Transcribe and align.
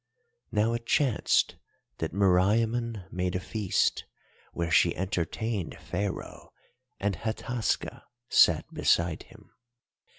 "Now 0.51 0.73
it 0.73 0.87
chanced 0.87 1.57
that 1.99 2.11
Meriamun 2.11 3.05
made 3.13 3.35
a 3.35 3.39
feast, 3.39 4.05
where 4.51 4.71
she 4.71 4.95
entertained 4.95 5.77
Pharaoh 5.79 6.53
and 6.99 7.17
Hataska 7.17 8.05
sat 8.27 8.73
beside 8.73 9.21
him. 9.21 9.51